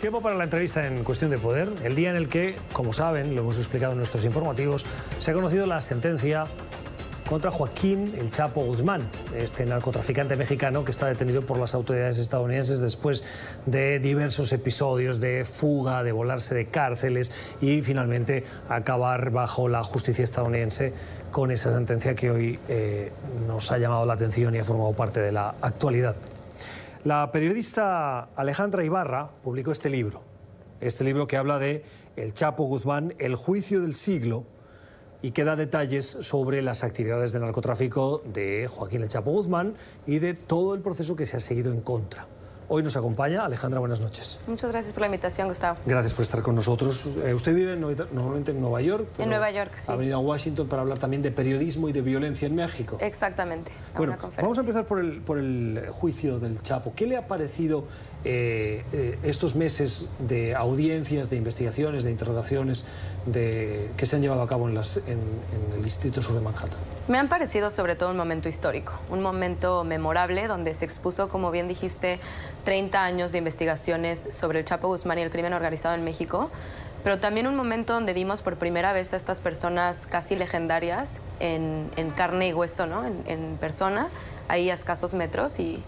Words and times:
Tiempo 0.00 0.22
para 0.22 0.34
la 0.34 0.44
entrevista 0.44 0.86
en 0.86 1.04
Cuestión 1.04 1.30
de 1.30 1.36
Poder, 1.36 1.68
el 1.84 1.94
día 1.94 2.08
en 2.08 2.16
el 2.16 2.30
que, 2.30 2.56
como 2.72 2.94
saben, 2.94 3.34
lo 3.34 3.42
hemos 3.42 3.58
explicado 3.58 3.92
en 3.92 3.98
nuestros 3.98 4.24
informativos, 4.24 4.86
se 5.18 5.30
ha 5.30 5.34
conocido 5.34 5.66
la 5.66 5.82
sentencia 5.82 6.46
contra 7.28 7.50
Joaquín 7.50 8.14
El 8.16 8.30
Chapo 8.30 8.64
Guzmán, 8.64 9.06
este 9.36 9.66
narcotraficante 9.66 10.36
mexicano 10.36 10.86
que 10.86 10.90
está 10.90 11.06
detenido 11.06 11.42
por 11.42 11.58
las 11.58 11.74
autoridades 11.74 12.16
estadounidenses 12.16 12.80
después 12.80 13.24
de 13.66 13.98
diversos 13.98 14.54
episodios 14.54 15.20
de 15.20 15.44
fuga, 15.44 16.02
de 16.02 16.12
volarse 16.12 16.54
de 16.54 16.68
cárceles 16.68 17.30
y 17.60 17.82
finalmente 17.82 18.44
acabar 18.70 19.30
bajo 19.30 19.68
la 19.68 19.84
justicia 19.84 20.24
estadounidense 20.24 20.94
con 21.30 21.50
esa 21.50 21.72
sentencia 21.72 22.14
que 22.14 22.30
hoy 22.30 22.58
eh, 22.68 23.12
nos 23.46 23.70
ha 23.70 23.76
llamado 23.76 24.06
la 24.06 24.14
atención 24.14 24.54
y 24.54 24.60
ha 24.60 24.64
formado 24.64 24.94
parte 24.94 25.20
de 25.20 25.30
la 25.30 25.56
actualidad. 25.60 26.16
La 27.02 27.32
periodista 27.32 28.28
Alejandra 28.36 28.84
Ibarra 28.84 29.30
publicó 29.42 29.72
este 29.72 29.88
libro, 29.88 30.20
este 30.82 31.02
libro 31.02 31.26
que 31.26 31.38
habla 31.38 31.58
de 31.58 31.82
El 32.14 32.34
Chapo 32.34 32.64
Guzmán, 32.64 33.14
el 33.18 33.36
juicio 33.36 33.80
del 33.80 33.94
siglo, 33.94 34.44
y 35.22 35.30
que 35.30 35.44
da 35.44 35.56
detalles 35.56 36.04
sobre 36.04 36.60
las 36.60 36.84
actividades 36.84 37.32
de 37.32 37.40
narcotráfico 37.40 38.22
de 38.30 38.68
Joaquín 38.70 39.00
El 39.00 39.08
Chapo 39.08 39.30
Guzmán 39.30 39.76
y 40.06 40.18
de 40.18 40.34
todo 40.34 40.74
el 40.74 40.82
proceso 40.82 41.16
que 41.16 41.24
se 41.24 41.38
ha 41.38 41.40
seguido 41.40 41.72
en 41.72 41.80
contra. 41.80 42.26
Hoy 42.72 42.84
nos 42.84 42.96
acompaña 42.96 43.44
Alejandra, 43.44 43.80
buenas 43.80 44.00
noches. 44.00 44.38
Muchas 44.46 44.70
gracias 44.70 44.92
por 44.92 45.00
la 45.00 45.06
invitación, 45.08 45.48
Gustavo. 45.48 45.76
Gracias 45.86 46.14
por 46.14 46.22
estar 46.22 46.40
con 46.40 46.54
nosotros. 46.54 47.16
Eh, 47.16 47.34
usted 47.34 47.52
vive 47.52 47.74
normalmente 47.74 48.52
en 48.52 48.60
Nueva 48.60 48.80
York. 48.80 49.08
En 49.18 49.28
Nueva 49.28 49.50
York, 49.50 49.72
sí. 49.74 49.90
Ha 49.90 49.96
venido 49.96 50.18
a 50.18 50.20
Washington 50.20 50.68
para 50.68 50.82
hablar 50.82 50.96
también 50.96 51.20
de 51.20 51.32
periodismo 51.32 51.88
y 51.88 51.92
de 51.92 52.00
violencia 52.00 52.46
en 52.46 52.54
México. 52.54 52.96
Exactamente. 53.00 53.72
bueno, 53.96 54.16
vamos 54.36 54.56
a 54.56 54.60
empezar 54.60 54.86
por 54.86 55.00
el, 55.00 55.20
por 55.20 55.38
el 55.38 55.84
juicio 55.90 56.38
del 56.38 56.62
Chapo. 56.62 56.92
¿Qué 56.94 57.08
le 57.08 57.16
ha 57.16 57.26
parecido 57.26 57.86
eh, 58.24 58.84
eh, 58.92 59.18
estos 59.22 59.54
meses 59.54 60.10
de 60.18 60.54
audiencias, 60.54 61.30
de 61.30 61.36
investigaciones, 61.36 62.04
de 62.04 62.10
interrogaciones 62.10 62.84
de, 63.24 63.90
que 63.96 64.04
se 64.04 64.16
han 64.16 64.22
llevado 64.22 64.42
a 64.42 64.46
cabo 64.46 64.68
en, 64.68 64.74
las, 64.74 64.98
en, 64.98 65.20
el 65.74 65.82
distrito 65.82 66.20
sur 66.20 66.34
de 66.34 66.42
Manhattan? 66.42 66.78
Me 67.08 67.18
han 67.18 67.30
parecido 67.30 67.70
sobre 67.70 67.96
todo 67.96 68.10
un 68.10 68.18
momento 68.18 68.48
histórico, 68.48 68.92
un 69.10 69.22
momento 69.22 69.84
memorable 69.84 70.48
donde 70.48 70.74
se 70.74 70.84
expuso, 70.84 71.30
como 71.30 71.50
bien 71.50 71.66
dijiste, 71.66 72.20
30 72.64 73.02
años 73.02 73.32
de 73.32 73.38
investigaciones 73.38 74.26
sobre 74.30 74.58
el 74.58 74.64
Chapo 74.66 74.88
Guzmán 74.88 75.18
y 75.18 75.22
el 75.22 75.30
crimen 75.30 75.54
organizado 75.54 75.94
en 75.94 76.04
México 76.04 76.50
pero 77.02 77.18
también 77.18 77.46
un 77.46 77.56
momento 77.56 77.94
donde 77.94 78.12
vimos 78.12 78.42
por 78.42 78.56
primera 78.56 78.92
vez 78.92 79.14
a 79.14 79.16
estas 79.16 79.40
personas 79.40 80.06
casi 80.06 80.36
legendarias 80.36 81.22
en, 81.40 81.88
carne 82.14 82.48
y 82.48 82.52
hueso, 82.52 82.86
¿no? 82.86 83.06
En, 83.06 83.22
en, 83.26 83.56
persona, 83.56 84.08
ahí 84.48 84.68
a 84.68 84.74
escasos 84.74 85.14
metros 85.14 85.60
y, 85.60 85.82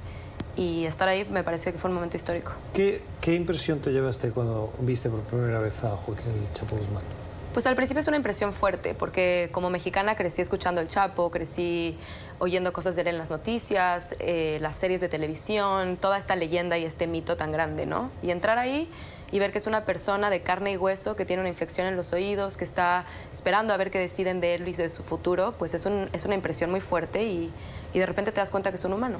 y 0.56 0.84
estar 0.84 1.08
ahí 1.08 1.24
me 1.24 1.42
parece 1.44 1.72
que 1.72 1.78
fue 1.78 1.88
un 1.88 1.94
momento 1.94 2.16
histórico. 2.16 2.52
¿Qué, 2.72 3.02
¿Qué, 3.20 3.34
impresión 3.34 3.80
te 3.80 3.90
llevaste 3.90 4.30
cuando 4.30 4.72
viste 4.80 5.08
por 5.08 5.20
primera 5.20 5.58
vez 5.58 5.82
a 5.84 5.96
Joaquín 5.96 6.32
el 6.42 6.52
Chapo 6.52 6.76
Guzmán? 6.76 7.04
Pues 7.52 7.66
al 7.66 7.76
principio 7.76 8.00
es 8.00 8.08
una 8.08 8.16
impresión 8.16 8.54
fuerte, 8.54 8.94
porque 8.94 9.50
como 9.52 9.68
mexicana 9.68 10.16
crecí 10.16 10.40
escuchando 10.40 10.80
el 10.80 10.88
Chapo, 10.88 11.30
crecí 11.30 11.98
oyendo 12.38 12.72
cosas 12.72 12.96
de 12.96 13.02
él 13.02 13.08
en 13.08 13.18
las 13.18 13.30
noticias, 13.30 14.14
eh, 14.20 14.56
las 14.62 14.76
series 14.76 15.02
de 15.02 15.10
televisión, 15.10 15.98
toda 15.98 16.16
esta 16.16 16.34
leyenda 16.34 16.78
y 16.78 16.86
este 16.86 17.06
mito 17.06 17.36
tan 17.36 17.52
grande, 17.52 17.84
¿no? 17.84 18.10
Y 18.22 18.30
entrar 18.30 18.56
ahí 18.56 18.88
y 19.32 19.38
ver 19.38 19.52
que 19.52 19.58
es 19.58 19.66
una 19.66 19.84
persona 19.84 20.30
de 20.30 20.40
carne 20.40 20.72
y 20.72 20.76
hueso, 20.78 21.14
que 21.14 21.26
tiene 21.26 21.40
una 21.40 21.50
infección 21.50 21.86
en 21.86 21.94
los 21.94 22.14
oídos, 22.14 22.56
que 22.56 22.64
está 22.64 23.04
esperando 23.32 23.74
a 23.74 23.76
ver 23.76 23.90
qué 23.90 23.98
deciden 23.98 24.40
de 24.40 24.54
él 24.54 24.66
y 24.66 24.72
de 24.72 24.88
su 24.88 25.02
futuro, 25.02 25.54
pues 25.58 25.74
es, 25.74 25.84
un, 25.84 26.08
es 26.14 26.24
una 26.24 26.34
impresión 26.34 26.70
muy 26.70 26.80
fuerte 26.80 27.22
y, 27.22 27.52
y 27.92 27.98
de 27.98 28.06
repente 28.06 28.32
te 28.32 28.40
das 28.40 28.50
cuenta 28.50 28.70
que 28.70 28.76
es 28.76 28.84
un 28.84 28.94
humano. 28.94 29.18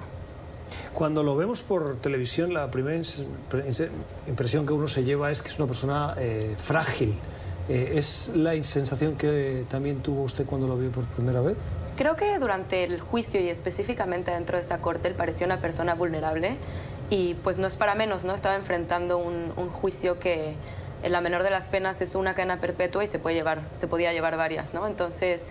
Cuando 0.94 1.22
lo 1.22 1.36
vemos 1.36 1.62
por 1.62 1.96
televisión, 1.96 2.52
la 2.54 2.70
primera 2.70 3.00
impresión 4.26 4.66
que 4.66 4.72
uno 4.72 4.88
se 4.88 5.04
lleva 5.04 5.30
es 5.30 5.42
que 5.42 5.48
es 5.48 5.58
una 5.58 5.66
persona 5.66 6.14
eh, 6.18 6.54
frágil. 6.56 7.14
Eh, 7.68 7.92
¿Es 7.94 8.30
la 8.34 8.60
sensación 8.64 9.16
que 9.16 9.64
también 9.68 10.02
tuvo 10.02 10.22
usted 10.22 10.44
cuando 10.44 10.66
lo 10.66 10.76
vio 10.76 10.90
por 10.90 11.04
primera 11.04 11.40
vez? 11.40 11.58
Creo 11.96 12.16
que 12.16 12.38
durante 12.38 12.84
el 12.84 13.00
juicio 13.00 13.40
y 13.40 13.48
específicamente 13.48 14.32
dentro 14.32 14.56
de 14.56 14.64
esa 14.64 14.78
corte 14.80 15.08
él 15.08 15.14
parecía 15.14 15.46
una 15.46 15.60
persona 15.60 15.94
vulnerable 15.94 16.56
y 17.08 17.34
pues 17.34 17.58
no 17.58 17.66
es 17.66 17.76
para 17.76 17.94
menos, 17.94 18.24
¿no? 18.24 18.34
Estaba 18.34 18.56
enfrentando 18.56 19.18
un, 19.18 19.52
un 19.56 19.68
juicio 19.68 20.18
que 20.18 20.56
en 21.02 21.12
la 21.12 21.20
menor 21.20 21.42
de 21.42 21.50
las 21.50 21.68
penas 21.68 22.00
es 22.00 22.14
una 22.14 22.34
cadena 22.34 22.58
perpetua 22.60 23.04
y 23.04 23.06
se, 23.06 23.18
puede 23.18 23.36
llevar, 23.36 23.62
se 23.74 23.86
podía 23.86 24.12
llevar 24.12 24.36
varias, 24.36 24.74
¿no? 24.74 24.86
Entonces 24.86 25.50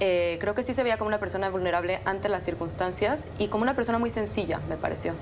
eh, 0.00 0.36
creo 0.40 0.54
que 0.54 0.62
sí 0.62 0.74
se 0.74 0.82
veía 0.82 0.98
como 0.98 1.08
una 1.08 1.20
persona 1.20 1.48
vulnerable 1.50 2.00
ante 2.04 2.28
las 2.28 2.44
circunstancias 2.44 3.26
y 3.38 3.48
como 3.48 3.62
una 3.62 3.74
persona 3.74 3.98
muy 3.98 4.10
sencilla, 4.10 4.60
me 4.68 4.76
pareció. 4.76 5.14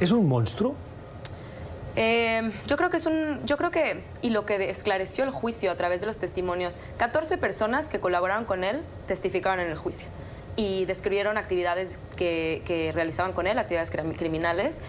¿Es 0.00 0.10
un 0.10 0.28
monstruo? 0.28 0.74
Eh, 1.96 2.52
yo 2.68 2.76
creo 2.76 2.90
que 2.90 2.98
es 2.98 3.06
un, 3.06 3.44
yo 3.44 3.56
creo 3.56 3.72
que, 3.72 4.04
y 4.22 4.30
lo 4.30 4.46
que 4.46 4.70
esclareció 4.70 5.24
el 5.24 5.30
juicio 5.30 5.70
a 5.72 5.74
través 5.74 6.00
de 6.00 6.06
los 6.06 6.18
testimonios, 6.18 6.78
14 6.96 7.38
personas 7.38 7.88
que 7.88 7.98
colaboraron 7.98 8.44
con 8.44 8.62
él 8.62 8.82
testificaron 9.06 9.58
en 9.58 9.68
el 9.68 9.76
juicio 9.76 10.06
y 10.54 10.84
describieron 10.84 11.36
actividades 11.36 11.98
que, 12.16 12.62
que 12.66 12.92
realizaban 12.92 13.32
con 13.32 13.48
él, 13.48 13.58
actividades 13.58 13.90
criminales, 13.90 14.80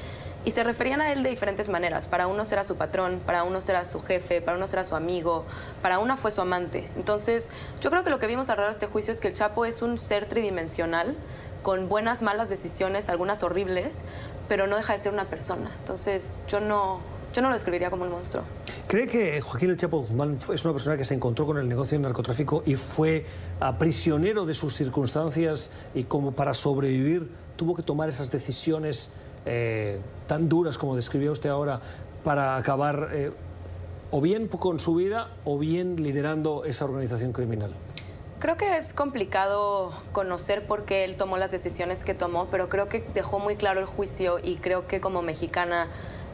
y 0.46 0.52
se 0.52 0.64
referían 0.64 1.02
a 1.02 1.12
él 1.12 1.24
de 1.24 1.30
diferentes 1.30 1.70
maneras. 1.70 2.08
Para 2.08 2.28
unos 2.28 2.52
era 2.52 2.64
su 2.64 2.76
patrón, 2.76 3.22
para 3.26 3.44
unos 3.44 3.68
era 3.70 3.86
su 3.86 4.02
jefe, 4.02 4.42
para 4.42 4.58
unos 4.58 4.72
era 4.74 4.84
su 4.84 4.96
amigo, 4.96 5.46
para 5.82 6.00
una 6.00 6.18
fue 6.18 6.32
su 6.32 6.42
amante. 6.42 6.90
Entonces, 6.96 7.50
yo 7.82 7.90
creo 7.90 8.04
que 8.04 8.10
lo 8.10 8.20
que 8.20 8.28
vimos 8.28 8.50
alrededor 8.50 8.72
de 8.72 8.78
este 8.78 8.88
juicio 8.88 9.12
es 9.12 9.20
que 9.20 9.28
el 9.28 9.34
Chapo 9.34 9.66
es 9.66 9.82
un 9.82 9.98
ser 9.98 10.26
tridimensional 10.26 11.18
con 11.62 11.90
buenas, 11.90 12.22
malas 12.22 12.50
decisiones, 12.50 13.10
algunas 13.10 13.44
horribles, 13.44 14.04
pero 14.48 14.68
no 14.68 14.78
deja 14.78 14.94
de 14.94 15.00
ser 15.00 15.14
una 15.14 15.26
persona. 15.26 15.70
Entonces, 15.80 16.42
yo 16.48 16.62
no, 16.62 17.02
yo 17.34 17.42
no 17.42 17.50
lo 17.50 17.54
describiría 17.54 17.90
como 17.90 18.04
un 18.04 18.12
monstruo. 18.12 18.44
¿Cree 18.88 19.08
que 19.08 19.42
Joaquín 19.42 19.70
El 19.70 19.78
Chapo 19.78 20.00
Guzmán 20.00 20.40
es 20.54 20.64
una 20.64 20.74
persona 20.74 20.98
que 20.98 21.06
se 21.06 21.14
encontró 21.14 21.46
con 21.46 21.58
el 21.58 21.68
negocio 21.68 21.96
del 21.96 22.04
narcotráfico 22.04 22.64
y 22.66 22.76
fue 22.76 23.26
prisionero 23.78 24.46
de 24.46 24.54
sus 24.54 24.76
circunstancias 24.76 25.70
y 25.94 26.06
como 26.06 26.32
para 26.32 26.54
sobrevivir 26.54 27.30
tuvo 27.56 27.76
que 27.76 27.84
tomar 27.84 28.10
esas 28.10 28.32
decisiones 28.32 29.12
eh, 29.46 30.00
tan 30.28 30.50
duras 30.50 30.78
como 30.78 30.96
describió 30.96 31.32
usted 31.32 31.50
ahora 31.50 31.80
para 32.24 32.58
acabar 32.58 33.10
eh, 33.12 33.32
o 34.12 34.22
bien 34.22 34.48
con 34.48 34.80
su 34.80 34.96
vida 34.96 35.30
o 35.46 35.58
bien 35.58 36.02
liderando 36.02 36.64
esa 36.66 36.86
organización 36.86 37.32
criminal? 37.32 37.74
Creo 38.40 38.56
que 38.56 38.78
es 38.78 38.94
complicado 38.94 39.92
conocer 40.14 40.66
por 40.66 40.86
qué 40.86 41.04
él 41.04 41.18
tomó 41.18 41.38
las 41.38 41.52
decisiones 41.52 42.06
que 42.06 42.14
tomó, 42.14 42.46
pero 42.46 42.70
creo 42.70 42.88
que 42.88 43.04
dejó 43.14 43.38
muy 43.40 43.58
claro 43.58 43.82
el 43.82 43.86
juicio 43.86 44.40
y 44.42 44.56
creo 44.56 44.88
que 44.88 45.02
como 45.02 45.22
mexicana 45.22 45.88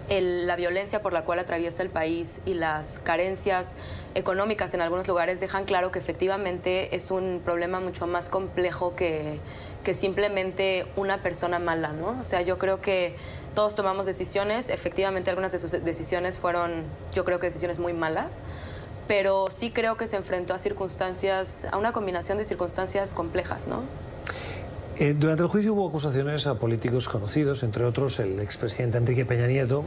la 0.08 0.56
violencia 0.56 1.02
por 1.02 1.14
la 1.14 1.24
cual 1.24 1.40
atraviesa 1.40 1.82
el 1.82 1.90
país 1.90 2.40
y 2.46 2.54
las 2.54 3.00
carencias 3.00 3.76
económicas 4.14 4.76
en 4.76 4.82
algunos 4.82 5.08
lugares 5.08 5.40
dejan 5.40 5.66
claro 5.66 5.92
que 5.92 5.98
efectivamente 5.98 6.96
es 6.96 7.10
un 7.10 7.42
problema 7.44 7.80
mucho 7.80 8.06
más 8.06 8.30
complejo 8.30 8.96
que, 8.96 9.40
que 9.86 9.94
simplemente 9.94 10.86
una 10.98 11.24
persona 11.24 11.60
mala, 11.60 11.94
¿no? 11.94 12.20
O 12.20 12.24
sea, 12.24 12.42
yo 12.42 12.58
creo 12.58 12.82
que 12.82 13.16
todos 13.54 13.76
tomamos 13.76 14.06
decisiones, 14.06 14.68
efectivamente 14.68 15.30
algunas 15.30 15.54
de 15.54 15.60
sus 15.60 15.72
decisiones 15.72 16.40
fueron, 16.40 16.84
yo 17.14 17.24
creo 17.24 17.40
que 17.40 17.48
decisiones 17.48 17.80
muy 17.80 17.94
malas, 17.94 18.42
pero 19.08 19.48
sí 19.50 19.72
creo 19.72 19.96
que 19.96 20.08
se 20.08 20.18
enfrentó 20.18 20.54
a 20.54 20.60
circunstancias, 20.60 21.66
a 21.72 21.78
una 21.78 21.94
combinación 21.94 22.38
de 22.38 22.44
circunstancias 22.44 23.14
complejas, 23.14 23.68
¿no? 23.68 23.84
Eh, 24.98 25.14
durante 25.14 25.44
el 25.44 25.50
juicio 25.50 25.74
hubo 25.74 25.88
acusaciones 25.88 26.48
a 26.48 26.56
políticos 26.56 27.08
conocidos, 27.08 27.64
entre 27.64 27.86
otros 27.86 28.20
el 28.20 28.40
expresidente 28.40 28.98
Enrique 28.98 29.26
Peña 29.26 29.48
Nieto, 29.48 29.86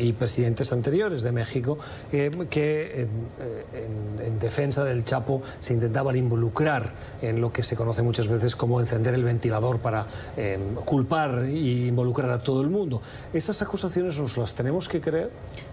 y 0.00 0.12
presidentes 0.12 0.72
anteriores 0.72 1.22
de 1.22 1.32
México 1.32 1.78
eh, 2.12 2.30
que 2.48 3.02
en, 3.02 4.38
defensa 4.40 4.84
del 4.84 5.04
Chapo 5.04 5.42
se 5.58 5.74
intentaban 5.74 6.16
involucrar 6.16 6.92
en 7.20 7.40
lo 7.40 7.52
que 7.52 7.62
se 7.62 7.76
conoce 7.76 8.02
muchas 8.02 8.26
veces 8.26 8.56
como 8.56 8.80
encender 8.80 9.14
el 9.14 9.22
ventilador 9.22 9.80
para 9.80 10.06
eh, 10.36 10.58
culpar 10.84 11.44
e 11.44 11.86
involucrar 11.88 12.30
a 12.30 12.42
todo 12.42 12.62
el 12.62 12.70
mundo. 12.70 13.02
¿Esas 13.34 13.60
acusaciones 13.60 14.18
nos 14.18 14.38
las 14.38 14.54
tenemos 14.54 14.88
que 14.88 15.00
creer? 15.00 15.30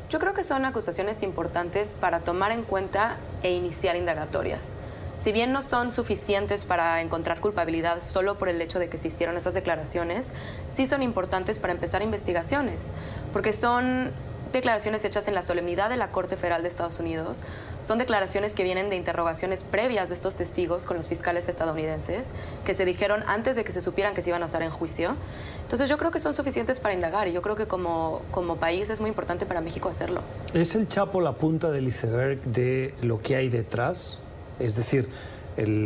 Yo 0.09 0.19
creo 0.19 0.33
que 0.33 0.43
son 0.43 0.65
acusaciones 0.65 1.23
importantes 1.23 1.95
para 1.99 2.19
tomar 2.19 2.51
en 2.51 2.63
cuenta 2.63 3.17
e 3.41 3.53
iniciar 3.53 3.95
indagatorias 3.95 4.73
si 5.17 5.31
bien 5.31 5.51
no 5.51 5.61
son 5.61 5.91
suficientes 5.91 6.65
para 6.65 7.01
encontrar 7.01 7.39
culpabilidad 7.41 8.01
solo 8.01 8.37
por 8.37 8.49
el 8.49 8.61
hecho 8.61 8.79
de 8.79 8.89
que 8.89 8.97
se 8.97 9.09
hicieron 9.09 9.35
esas 9.37 9.53
declaraciones, 9.53 10.31
sí 10.69 10.87
son 10.87 11.01
importantes 11.03 11.59
para 11.59 11.73
empezar 11.73 12.01
investigaciones, 12.01 12.87
porque 13.33 13.53
son 13.53 14.11
declaraciones 14.51 15.03
hechas 15.03 15.27
en 15.27 15.33
la 15.33 15.43
solemnidad 15.43 15.89
de 15.89 15.97
la 15.97 16.11
Corte 16.11 16.37
Federal 16.37 16.61
de 16.63 16.69
Estados 16.69 16.99
Unidos, 16.99 17.41
son 17.81 17.97
declaraciones 17.97 18.55
que 18.55 18.63
vienen 18.63 18.89
de 18.89 18.95
interrogaciones 18.95 19.63
previas 19.63 20.09
de 20.09 20.15
estos 20.15 20.35
testigos 20.35 20.85
con 20.85 20.97
los 20.97 21.07
fiscales 21.07 21.47
estadounidenses, 21.47 22.31
que 22.65 22.73
se 22.73 22.85
dijeron 22.85 23.23
antes 23.27 23.55
de 23.55 23.63
que 23.63 23.71
se 23.71 23.81
supieran 23.81 24.13
que 24.13 24.21
se 24.21 24.29
iban 24.29 24.43
a 24.43 24.45
usar 24.45 24.63
en 24.63 24.71
juicio. 24.71 25.15
Entonces 25.63 25.89
yo 25.89 25.97
creo 25.97 26.11
que 26.11 26.19
son 26.19 26.33
suficientes 26.33 26.79
para 26.79 26.93
indagar 26.93 27.27
y 27.27 27.33
yo 27.33 27.41
creo 27.41 27.55
que 27.55 27.67
como, 27.67 28.21
como 28.31 28.57
país 28.57 28.89
es 28.89 28.99
muy 28.99 29.09
importante 29.09 29.45
para 29.45 29.61
México 29.61 29.89
hacerlo. 29.89 30.21
¿Es 30.53 30.75
el 30.75 30.87
Chapo 30.87 31.21
la 31.21 31.33
punta 31.33 31.69
del 31.69 31.87
iceberg 31.87 32.41
de 32.43 32.93
lo 33.01 33.19
que 33.19 33.35
hay 33.35 33.49
detrás? 33.49 34.19
Es 34.59 34.75
decir, 34.75 35.09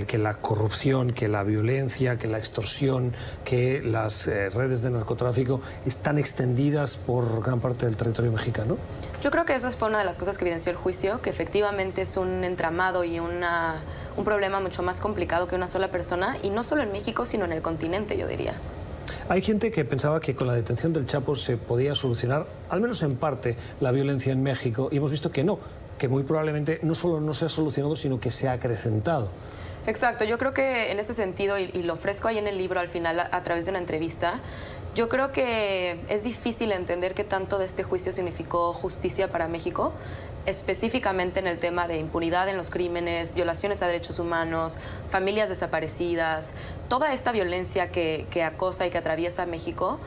que 0.06 0.18
la 0.18 0.33
corrupción, 0.33 1.13
que 1.13 1.29
la 1.29 1.44
violencia, 1.44 2.18
que 2.18 2.27
la 2.27 2.38
extorsión, 2.38 3.13
que 3.45 3.81
las 3.81 4.27
eh, 4.27 4.50
redes 4.50 4.81
de 4.81 4.89
narcotráfico 4.89 5.62
están 5.85 6.18
extendidas 6.18 6.97
por 6.97 7.41
gran 7.41 7.62
parte 7.62 7.85
del 7.85 7.95
territorio 7.95 8.33
mexicano? 8.33 8.77
Yo 9.23 9.31
creo 9.31 9.45
que 9.45 9.56
esa 9.56 9.71
fue 9.71 9.88
una 9.88 10.00
de 10.00 10.06
las 10.06 10.18
cosas 10.18 10.38
que 10.38 10.44
evidenció 10.44 10.71
el 10.71 10.77
juicio, 10.77 11.21
que 11.21 11.29
efectivamente 11.29 12.01
es 12.01 12.18
un 12.18 12.44
entramado 12.44 13.06
y 13.06 13.19
una, 13.19 13.81
un 14.18 14.25
problema 14.25 14.59
mucho 14.59 14.83
más 14.83 15.00
complicado 15.00 15.47
que 15.47 15.56
una 15.56 15.68
sola 15.68 15.89
persona, 15.89 16.38
y 16.44 16.50
no 16.50 16.63
solo 16.63 16.83
en 16.83 16.91
México, 16.91 17.25
sino 17.25 17.45
en 17.45 17.53
el 17.53 17.62
continente, 17.62 18.18
yo 18.18 18.27
diría. 18.27 18.56
Hay 19.29 19.41
gente 19.41 19.71
que 19.71 19.85
pensaba 19.85 20.19
que 20.19 20.35
con 20.35 20.47
la 20.47 20.53
detención 20.53 20.91
del 20.91 21.06
Chapo 21.06 21.35
se 21.35 21.56
podía 21.56 21.95
solucionar, 21.95 22.47
al 22.69 22.81
menos 22.81 23.01
en 23.03 23.15
parte, 23.15 23.56
la 23.79 23.91
violencia 23.91 24.33
en 24.33 24.44
México, 24.44 24.89
y 24.91 24.97
hemos 24.97 25.12
visto 25.12 25.31
que 25.31 25.44
no, 25.44 25.59
que 26.01 26.07
muy 26.07 26.24
probablemente 26.24 26.80
no 26.81 26.95
solo 26.95 27.21
no 27.21 27.36
se 27.36 27.45
ha 27.45 27.50
solucionado, 27.50 27.95
sino 27.95 28.19
que 28.19 28.31
se 28.31 28.48
ha 28.48 28.53
acrecentado. 28.53 29.30
Exacto, 29.86 30.24
yo 30.24 30.39
creo 30.39 30.51
que 30.51 30.92
en 30.92 30.98
ese 30.98 31.13
sentido, 31.13 31.59
y, 31.59 31.68
lo 31.83 31.94
ofrezco 31.94 32.27
ahí 32.27 32.39
en 32.39 32.48
el 32.48 32.57
libro 32.57 32.80
al 32.80 32.89
final 32.89 33.19
a 33.19 33.44
través 33.44 33.65
de 33.65 33.69
una 33.69 33.77
entrevista, 33.77 34.39
yo 34.95 35.09
creo 35.09 35.31
que 35.31 36.00
es 36.09 36.24
difícil 36.24 36.71
entender 36.71 37.13
qué 37.13 37.24
tanto 37.24 37.59
de 37.59 37.65
este 37.65 37.83
juicio 37.83 38.12
significó 38.13 38.74
justicia 38.74 39.31
para 39.31 39.48
México, 39.48 39.94
específicamente 40.48 41.39
en 41.39 41.45
el 41.45 41.59
tema 41.59 41.88
de 41.88 42.00
impunidad 42.00 42.50
en 42.50 42.57
los 42.57 42.71
crímenes, 42.71 43.36
violaciones 43.36 43.83
a 43.83 43.86
derechos 43.86 44.18
humanos, 44.18 44.80
familias 45.12 45.50
desaparecidas, 45.50 46.54
toda 46.89 47.13
esta 47.13 47.31
violencia 47.31 47.92
que, 47.92 48.25
acosa 48.44 48.88
y 48.88 48.89
que 48.89 48.97
atraviesa 48.97 49.45
México. 49.45 50.00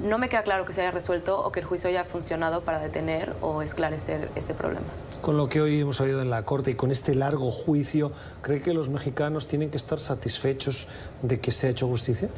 No 0.00 0.18
me 0.18 0.28
queda 0.28 0.42
claro 0.42 0.66
que 0.66 0.74
se 0.74 0.82
haya 0.82 0.90
resuelto 0.90 1.42
o 1.42 1.50
que 1.52 1.60
el 1.60 1.66
juicio 1.66 1.88
haya 1.88 2.04
funcionado 2.04 2.62
para 2.62 2.78
detener 2.78 3.34
o 3.40 3.62
esclarecer 3.62 4.30
ese 4.34 4.52
problema. 4.52 4.86
Con 5.22 5.38
lo 5.38 5.48
que 5.48 5.60
hoy 5.62 5.80
hemos 5.80 5.96
salido 5.96 6.20
en 6.20 6.28
la 6.28 6.44
Corte 6.44 6.72
y 6.72 6.74
con 6.74 6.90
este 6.90 7.14
largo 7.14 7.50
juicio, 7.50 8.12
¿cree 8.42 8.60
que 8.60 8.74
los 8.74 8.90
mexicanos 8.90 9.48
tienen 9.48 9.70
que 9.70 9.78
estar 9.78 9.98
satisfechos 9.98 10.86
de 11.22 11.40
que 11.40 11.50
se 11.50 11.66
ha 11.66 11.70
hecho 11.70 11.88
justicia? 11.88 12.28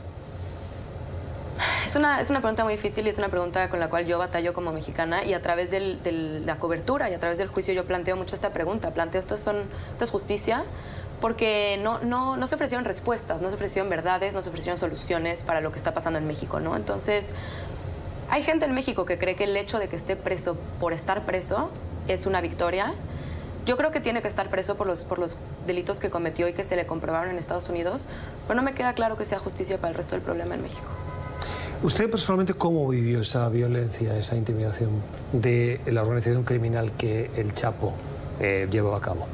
Es 1.85 1.97
una, 1.97 2.21
es 2.21 2.31
una 2.31 2.41
pregunta 2.41 2.63
muy 2.65 2.75
difícil 2.75 3.07
y 3.07 3.09
es 3.09 3.19
una 3.19 3.29
pregunta 3.29 3.69
con 3.71 3.81
la 3.81 3.89
cual 3.91 4.07
yo 4.07 4.19
batallo 4.19 4.55
como 4.55 4.73
mexicana 4.73 5.25
y 5.25 5.33
a 5.33 5.43
través 5.43 5.71
de 5.71 6.43
la 6.45 6.59
cobertura 6.59 7.11
y 7.11 7.15
a 7.15 7.19
través 7.19 7.39
del 7.39 7.49
juicio 7.49 7.75
yo 7.75 7.87
planteo 7.87 8.15
mucho 8.15 8.37
esta 8.37 8.53
pregunta. 8.53 8.93
Planteo, 8.93 9.21
¿esto, 9.21 9.37
son, 9.37 9.57
esto 9.93 10.05
es 10.05 10.11
justicia? 10.11 10.65
Porque 11.21 11.79
no, 11.83 11.99
no, 12.01 12.37
no 12.37 12.47
se 12.47 12.55
ofrecieron 12.55 12.85
respuestas, 12.85 13.41
no 13.41 13.49
se 13.49 13.57
ofrecieron 13.57 13.91
verdades, 13.91 14.35
no 14.35 14.43
se 14.43 14.49
ofrecieron 14.51 14.79
soluciones 14.79 15.43
para 15.43 15.61
lo 15.61 15.73
que 15.73 15.79
está 15.79 15.93
pasando 15.93 16.19
en 16.19 16.27
México, 16.27 16.61
¿no? 16.61 16.77
Entonces, 16.77 17.31
hay 18.31 18.43
gente 18.43 18.67
en 18.67 18.75
México 18.75 19.05
que 19.05 19.19
cree 19.19 19.35
que 19.35 19.45
el 19.45 19.57
hecho 19.57 19.79
de 19.79 19.89
que 19.89 19.97
esté 19.97 20.15
preso 20.15 20.57
por 20.79 20.93
estar 20.93 21.25
preso 21.25 21.71
es 22.09 22.27
una 22.27 22.41
victoria. 22.41 22.93
Yo 23.67 23.77
creo 23.77 23.91
que 23.91 24.01
tiene 24.01 24.23
que 24.23 24.29
estar 24.29 24.49
preso 24.49 24.77
por 24.77 24.87
los, 24.87 25.05
por 25.05 25.19
los 25.19 25.37
delitos 25.67 25.99
que 25.99 26.11
cometió 26.11 26.49
y 26.49 26.53
que 26.53 26.65
se 26.65 26.77
le 26.77 26.87
comprobaron 26.87 27.31
en 27.31 27.39
Estados 27.39 27.69
Unidos, 27.69 28.07
pero 28.47 28.57
no 28.57 28.63
me 28.63 28.73
queda 28.73 28.95
claro 28.95 29.17
que 29.17 29.25
sea 29.25 29.39
justicia 29.39 29.79
para 29.79 29.91
el 29.91 29.95
resto 29.95 30.15
del 30.15 30.23
problema 30.23 30.55
en 30.55 30.63
México. 30.63 30.89
¿Usted 31.83 32.11
personalmente 32.11 32.55
cómo 32.55 32.89
vivió 32.89 33.21
esa 33.21 33.49
violencia, 33.49 34.17
esa 34.17 34.37
intimidación 34.37 34.91
de 35.33 35.81
la 35.87 36.03
organización 36.03 36.43
criminal 36.45 36.93
que 36.93 37.31
el 37.37 37.55
Chapo 37.55 37.93
eh, 38.41 38.67
llevaba 38.71 38.97
a 38.97 39.01
cabo? 39.01 39.27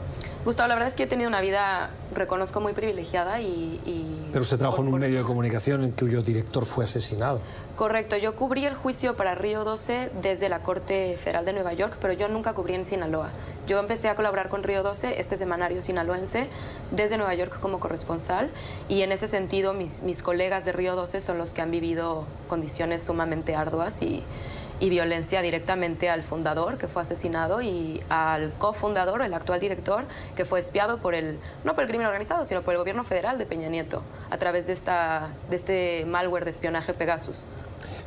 Gustavo, 0.45 0.69
la 0.69 0.75
verdad 0.75 0.91
es 0.91 0.97
que 0.97 1.05
he 1.05 1.07
tenido 1.07 1.29
una 1.29 1.41
vida, 1.41 1.89
reconozco, 2.15 2.61
muy 2.61 2.75
privilegiada 2.75 3.41
y... 3.41 4.29
Pero 4.31 4.43
usted 4.43 4.59
trabajó 4.59 4.83
en 4.83 4.89
un 4.89 5.01
medio 5.01 5.19
de 5.19 5.25
comunicación 5.25 5.85
en 5.85 5.93
cuyo 5.93 6.21
director 6.21 6.67
fue 6.67 6.85
asesinado. 6.85 7.41
Correcto, 7.77 8.17
yo 8.19 8.37
cubrí 8.37 8.67
el 8.67 8.75
juicio 8.75 9.17
para 9.17 9.35
Río 9.35 9.65
12 9.65 10.11
desde 10.21 10.51
la 10.51 10.61
Corte 10.61 11.17
Federal 11.17 11.47
de 11.47 11.55
Nueva 11.55 11.73
York, 11.73 11.97
pero 11.99 12.13
yo 12.13 12.29
nunca 12.29 12.53
cubrí 12.53 12.75
en 12.75 12.85
Sinaloa. 12.85 13.31
Yo 13.67 13.79
empecé 13.79 14.09
a 14.11 14.17
colaborar 14.17 14.51
con 14.51 14.63
Río 14.63 14.83
12, 14.83 15.19
este 15.19 15.39
semanario 15.39 15.81
sinaloense, 15.81 16.49
desde 16.91 17.17
Nueva 17.17 17.35
York 17.35 17.59
como 17.61 17.81
corresponsal, 17.81 18.51
y 18.89 19.01
en 19.01 19.13
ese 19.13 19.29
sentido 19.29 19.73
mis, 19.73 20.03
mis 20.03 20.23
colegas 20.23 20.67
de 20.67 20.73
Río 20.73 20.95
12 20.95 21.23
son 21.23 21.39
los 21.39 21.55
que 21.55 21.63
han 21.63 21.71
vivido 21.71 22.27
condiciones 22.49 23.03
sumamente 23.03 23.55
arduas 23.55 24.03
y 24.03 24.23
y 24.81 24.91
violencia 24.91 25.43
directamente 25.43 26.11
al 26.11 26.23
fundador, 26.23 26.79
que 26.79 26.89
fue 26.89 27.03
asesinado, 27.03 27.63
y 27.63 28.03
al 28.09 28.53
cofundador, 28.55 29.23
el 29.23 29.35
actual 29.35 29.61
director, 29.61 30.05
que 30.37 30.45
fue 30.45 30.61
espiado 30.61 30.99
por 30.99 31.15
el, 31.15 31.39
no 31.65 31.75
por 31.75 31.85
el 31.85 31.89
crimen 31.89 32.07
organizado, 32.07 32.45
sino 32.45 32.63
por 32.63 32.75
el 32.75 32.79
gobierno 32.79 33.05
federal 33.05 33.39
de 33.39 33.47
Peña 33.47 33.69
Nieto, 33.69 34.03
a 34.31 34.37
través 34.37 34.67
de, 34.67 34.73
esta, 34.73 35.31
de 35.51 35.57
este 35.57 36.05
malware 36.07 36.45
de 36.45 36.51
espionaje 36.51 36.95
Pegasus. 36.95 37.47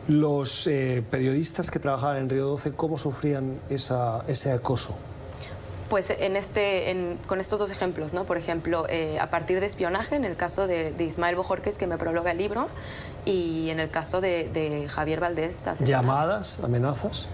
Los 0.08 0.68
eh, 0.68 1.04
periodistas 1.10 1.70
que 1.70 1.80
trabajaban 1.80 2.18
en 2.18 2.30
Río 2.30 2.46
12, 2.46 2.72
¿cómo 2.74 2.98
sufrían 2.98 3.60
esa, 3.70 4.24
ese 4.28 4.52
acoso? 4.52 4.96
Pues 5.90 6.10
en 6.10 6.36
este, 6.36 7.18
con 7.28 7.40
estos 7.40 7.60
dos 7.60 7.72
ejemplos, 7.72 8.14
¿no? 8.14 8.26
Por 8.26 8.38
ejemplo, 8.38 8.86
eh, 8.90 9.20
a 9.20 9.30
partir 9.30 9.60
de 9.62 9.66
espionaje, 9.66 10.16
en 10.16 10.26
el 10.26 10.36
caso 10.36 10.68
de, 10.68 10.94
Ismael 11.00 11.36
Bojorques, 11.36 11.78
que 11.78 11.88
me 11.88 11.98
prologa 11.98 12.32
el 12.32 12.38
libro, 12.38 12.68
y 13.26 13.70
en 13.70 13.80
el 13.80 13.90
caso 13.90 14.20
de, 14.20 14.88
Javier 14.90 15.22
Valdés. 15.22 15.66
¿Llamadas, 15.82 16.60
amenazas? 16.62 17.28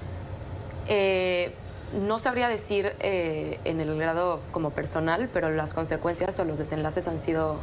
Eh, 0.88 1.54
no 1.94 2.20
sabría 2.20 2.48
decir 2.48 2.96
eh, 3.00 3.60
en 3.66 3.80
el 3.80 3.98
grado 3.98 4.40
como 4.52 4.72
personal, 4.72 5.30
pero 5.32 5.50
las 5.50 5.74
consecuencias 5.74 6.40
o 6.40 6.46
los 6.46 6.58
desenlaces 6.58 7.08
han 7.08 7.20
sido 7.20 7.58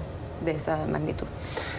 de 0.44 0.52
esa 0.52 0.86
magnitud. 0.86 1.26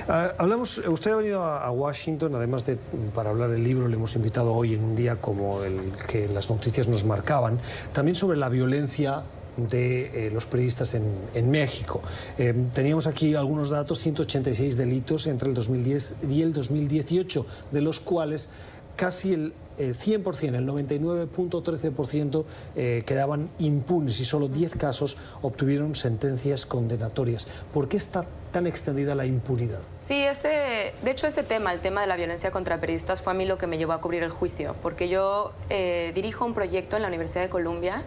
Ah, 0.08 0.34
hablamos, 0.38 0.78
usted 0.78 1.12
ha 1.12 1.16
venido 1.16 1.44
a, 1.44 1.72
Washington, 1.72 2.36
además 2.36 2.66
de 2.66 2.78
para 3.16 3.30
hablar 3.30 3.50
del 3.50 3.64
libro, 3.64 3.88
le 3.88 3.96
hemos 3.96 4.16
invitado 4.16 4.54
hoy 4.54 4.74
en 4.74 4.84
un 4.84 4.96
día 4.96 5.18
como 5.18 5.64
el 5.64 5.94
que 6.08 6.28
las 6.28 6.50
noticias 6.50 6.88
nos 6.88 7.04
marcaban, 7.04 7.60
también 7.94 8.16
sobre 8.16 8.38
la 8.38 8.50
violencia 8.50 9.24
de 9.58 10.28
eh, 10.28 10.32
los 10.32 10.46
periodistas 10.46 10.96
en, 10.96 11.52
México. 11.52 12.02
Eh, 12.38 12.54
teníamos 12.74 13.08
aquí 13.08 13.36
algunos 13.36 13.70
datos, 13.70 14.00
186 14.00 14.78
delitos 14.78 15.28
entre 15.28 15.50
el 15.50 15.56
2010 15.56 16.16
y 16.30 16.42
el 16.42 16.54
2018, 16.54 17.46
de 17.72 17.82
los 17.82 18.00
cuales 18.00 18.50
casi 18.96 19.34
el 19.34 19.54
100%, 19.78 20.56
el 20.56 20.68
99.13% 20.68 22.46
eh, 22.76 23.04
quedaban 23.06 23.50
impunes 23.60 24.20
y 24.20 24.26
solo 24.26 24.48
10 24.48 24.76
casos 24.76 25.18
obtuvieron 25.42 25.96
sentencias 25.96 26.66
condenatorias. 26.66 27.48
¿Por 27.74 27.88
qué 27.88 27.98
está 27.98 28.26
tan 28.52 28.68
extendida 28.68 29.16
la 29.16 29.26
impunidad? 29.26 29.80
Sí, 30.02 30.24
ese, 30.24 30.94
de 31.02 31.12
hecho 31.12 31.28
ese 31.28 31.44
tema, 31.44 31.74
el 31.74 31.80
tema 31.80 32.02
de 32.02 32.08
la 32.08 32.16
violencia 32.16 32.52
contra 32.52 32.80
periodistas, 32.80 33.22
fue 33.22 33.34
a 33.34 33.36
mí 33.36 33.46
lo 33.46 33.58
que 33.58 33.68
me 33.68 33.78
llevó 33.78 33.94
a 33.94 34.02
cubrir 34.02 34.24
el 34.24 34.30
juicio, 34.30 34.76
porque 34.82 35.10
yo 35.10 35.54
eh, 35.70 36.12
dirijo 36.14 36.46
un 36.46 36.54
proyecto 36.54 36.96
en 36.96 37.02
la 37.02 37.08
Universidad 37.08 37.42
de 37.42 37.50
Columbia 37.50 38.04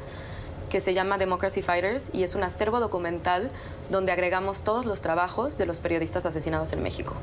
que 0.71 0.81
se 0.81 0.93
llama 0.93 1.19
Democracy 1.19 1.63
Fighters 1.63 2.11
y 2.13 2.25
es 2.25 2.35
un 2.35 2.43
acervo 2.43 2.81
documental 2.81 3.53
donde 3.91 4.11
agregamos 4.11 4.63
todos 4.63 4.87
los 4.87 5.01
trabajos 5.03 5.57
de 5.57 5.67
los 5.67 5.79
periodistas 5.79 6.27
asesinados 6.27 6.73
en 6.73 6.83
México. 6.83 7.15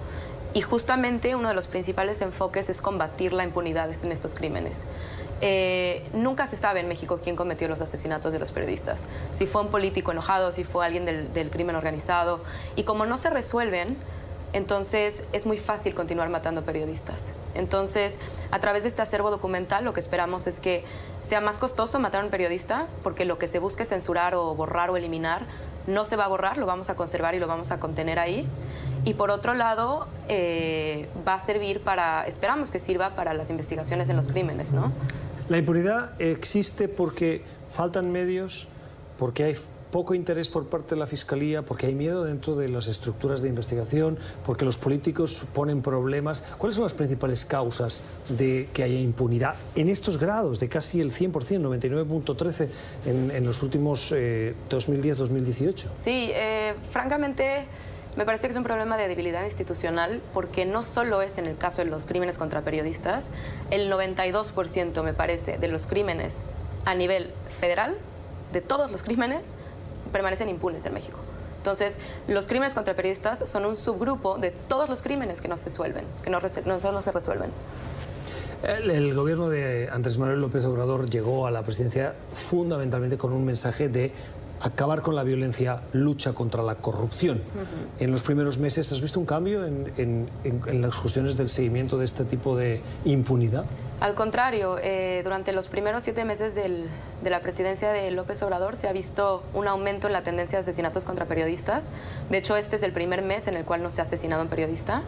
Y 0.53 0.61
justamente 0.61 1.35
uno 1.35 1.49
de 1.49 1.53
los 1.53 1.67
principales 1.67 2.21
enfoques 2.21 2.69
es 2.69 2.81
combatir 2.81 3.33
la 3.33 3.43
impunidad 3.43 3.89
en 4.03 4.11
estos 4.11 4.35
crímenes. 4.35 4.85
Eh, 5.41 6.07
nunca 6.13 6.45
se 6.45 6.55
sabe 6.55 6.81
en 6.81 6.87
México 6.87 7.19
quién 7.21 7.35
cometió 7.35 7.67
los 7.67 7.81
asesinatos 7.81 8.31
de 8.31 8.39
los 8.39 8.51
periodistas. 8.51 9.07
Si 9.31 9.47
fue 9.47 9.61
un 9.61 9.69
político 9.69 10.11
enojado, 10.11 10.51
si 10.51 10.63
fue 10.63 10.85
alguien 10.85 11.05
del, 11.05 11.49
crimen 11.49 11.75
organizado. 11.75 12.41
Y 12.75 12.83
como 12.83 13.05
no 13.05 13.17
se 13.17 13.29
resuelven, 13.29 13.97
entonces 14.53 15.23
es 15.33 15.45
muy 15.45 15.57
fácil 15.57 15.95
continuar 15.95 16.29
matando 16.29 16.63
periodistas. 16.63 17.31
Entonces, 17.55 18.19
a 18.51 18.59
través 18.59 18.83
de 18.83 18.89
este 18.89 19.01
acervo 19.01 19.31
documental, 19.31 19.83
lo 19.83 19.93
que 19.93 19.99
esperamos 19.99 20.45
es 20.45 20.59
que 20.59 20.83
sea 21.21 21.41
más 21.41 21.57
costoso 21.57 21.99
matar 21.99 22.21
a 22.21 22.25
un 22.25 22.31
periodista, 22.31 22.87
porque 23.03 23.25
lo 23.25 23.39
que 23.39 23.47
se 23.47 23.59
busque 23.59 23.85
censurar 23.85 24.35
o 24.35 24.53
borrar 24.53 24.89
o 24.91 24.97
eliminar 24.97 25.45
no 25.87 26.03
se 26.05 26.15
va 26.15 26.25
a 26.25 26.27
borrar, 26.27 26.57
lo 26.57 26.67
vamos 26.67 26.89
a 26.91 26.95
conservar 26.95 27.33
y 27.33 27.39
lo 27.39 27.47
vamos 27.47 27.71
a 27.71 27.79
contener 27.79 28.19
ahí. 28.19 28.47
Y 29.03 29.15
por 29.15 29.31
otro 29.31 29.55
lado, 29.55 30.07
eh, 30.27 31.09
va 31.27 31.33
a 31.33 31.39
servir 31.39 31.81
para, 31.81 32.23
esperamos 32.27 32.69
que 32.69 32.77
sirva 32.77 33.11
para 33.15 33.33
las 33.33 33.49
investigaciones 33.49 34.09
en 34.09 34.15
los 34.15 34.27
crímenes, 34.27 34.73
¿no? 34.73 34.91
La 35.51 35.57
impunidad 35.57 36.13
existe 36.21 36.87
porque 36.87 37.41
faltan 37.67 38.09
medios, 38.09 38.69
porque 39.19 39.43
hay 39.43 39.55
poco 39.91 40.13
interés 40.13 40.47
por 40.47 40.67
parte 40.67 40.95
de 40.95 40.99
la 41.01 41.07
Fiscalía, 41.07 41.61
porque 41.61 41.87
hay 41.87 41.93
miedo 41.93 42.23
dentro 42.23 42.55
de 42.55 42.69
las 42.69 42.87
estructuras 42.87 43.41
de 43.41 43.49
investigación, 43.49 44.17
porque 44.45 44.63
los 44.63 44.77
políticos 44.77 45.43
ponen 45.53 45.81
problemas. 45.81 46.41
¿Cuáles 46.57 46.75
son 46.75 46.85
las 46.85 46.93
principales 46.93 47.43
causas 47.43 48.01
de 48.29 48.69
que 48.71 48.83
haya 48.83 48.97
impunidad 48.97 49.55
en 49.75 49.89
estos 49.89 50.17
grados, 50.17 50.61
de 50.61 50.69
casi 50.69 51.01
el 51.01 51.11
100%, 51.11 51.33
99.13 51.33 52.69
en, 53.07 53.31
en, 53.31 53.45
los 53.45 53.61
últimos 53.61 54.13
2010-2018? 54.13 55.83
Eh, 55.83 55.87
sí, 55.97 56.29
eh, 56.33 56.75
francamente... 56.89 57.65
Me 58.17 58.25
parece 58.25 58.47
que 58.47 58.51
es 58.51 58.57
un 58.57 58.63
problema 58.63 58.97
de 58.97 59.07
debilidad 59.07 59.45
institucional 59.45 60.21
porque 60.33 60.65
no 60.65 60.83
solo 60.83 61.21
es 61.21 61.37
en 61.37 61.45
el 61.45 61.57
caso 61.57 61.81
de 61.83 61.89
los 61.89 62.05
crímenes 62.05 62.37
contra 62.37 62.61
periodistas, 62.61 63.31
el 63.69 63.89
92% 63.89 65.01
me 65.03 65.13
parece 65.13 65.57
de 65.57 65.67
los 65.69 65.85
crímenes 65.85 66.43
a 66.85 66.93
nivel 66.93 67.33
federal, 67.59 67.95
de 68.51 68.59
todos 68.59 68.91
los 68.91 69.03
crímenes, 69.03 69.53
permanecen 70.11 70.49
impunes 70.49 70.85
en 70.85 70.93
México. 70.93 71.19
Entonces, 71.57 71.97
los 72.27 72.47
crímenes 72.47 72.73
contra 72.73 72.95
periodistas 72.95 73.47
son 73.47 73.65
un 73.65 73.77
subgrupo 73.77 74.37
de 74.39 74.51
todos 74.51 74.89
los 74.89 75.01
crímenes 75.01 75.41
que 75.41 75.47
no 75.47 75.55
se 75.57 75.65
resuelven, 75.65 76.05
que 76.23 76.29
no, 76.29 76.39
no, 76.39 77.01
se 77.01 77.11
resuelven. 77.11 77.51
El, 78.63 79.13
gobierno 79.13 79.49
de 79.49 79.87
Andrés 79.91 80.17
Manuel 80.17 80.41
López 80.41 80.65
Obrador 80.65 81.09
llegó 81.09 81.47
a 81.47 81.51
la 81.51 81.63
presidencia 81.63 82.13
fundamentalmente 82.33 83.17
con 83.17 83.31
un 83.31 83.45
mensaje 83.45 83.89
de 83.89 84.11
acabar 84.63 85.01
con 85.01 85.15
la 85.15 85.23
violencia, 85.23 85.81
lucha 85.93 86.33
contra 86.33 86.63
la 86.63 86.75
corrupción. 86.75 87.41
En 87.99 88.11
los 88.11 88.21
primeros 88.21 88.59
meses, 88.59 88.91
¿has 88.91 89.01
visto 89.01 89.19
un 89.19 89.25
cambio 89.25 89.65
en, 89.65 90.29
en, 90.43 90.81
las 90.81 90.95
cuestiones 90.95 91.37
del 91.37 91.49
seguimiento 91.49 91.97
de 91.97 92.05
este 92.05 92.25
tipo 92.25 92.55
de 92.55 92.81
impunidad? 93.05 93.65
Al 93.99 94.15
contrario, 94.15 94.77
eh, 94.81 95.21
durante 95.23 95.51
los 95.51 95.67
primeros 95.67 96.03
siete 96.03 96.25
meses 96.25 96.55
de 96.55 97.29
la 97.29 97.39
presidencia 97.41 97.91
de 97.91 98.09
López 98.11 98.41
Obrador 98.41 98.75
se 98.75 98.87
ha 98.87 98.93
visto 98.93 99.43
un 99.53 99.67
aumento 99.67 100.07
en 100.07 100.13
la 100.13 100.23
tendencia 100.23 100.57
de 100.57 100.61
asesinatos 100.61 101.05
contra 101.05 101.25
periodistas. 101.25 101.91
De 102.29 102.37
hecho, 102.37 102.55
este 102.55 102.75
es 102.75 102.83
el 102.83 102.93
primer 102.93 103.21
mes 103.21 103.47
en 103.47 103.55
el 103.55 103.65
cual 103.65 103.83
no 103.83 103.89
se 103.89 104.01
ha 104.01 104.03
asesinado 104.03 104.41
un 104.41 104.49
periodista. 104.49 105.03